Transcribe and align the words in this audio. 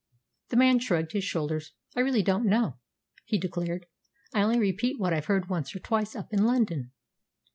The 0.49 0.55
man 0.57 0.79
shrugged 0.79 1.11
his 1.11 1.23
shoulders. 1.25 1.73
"I 1.95 1.99
really 1.99 2.23
don't 2.23 2.47
know," 2.49 2.77
he 3.23 3.37
declared. 3.37 3.85
"I 4.33 4.41
only 4.41 4.57
repeat 4.57 4.99
what 4.99 5.13
I've 5.13 5.25
heard 5.25 5.47
once 5.47 5.75
or 5.75 5.79
twice 5.79 6.15
up 6.15 6.33
in 6.33 6.43
London." 6.43 6.89